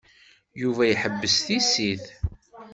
[0.61, 2.05] Yuba iḥebbes tissit.